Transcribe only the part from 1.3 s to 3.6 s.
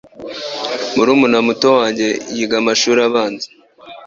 wanjye muto yiga amashuri abanza.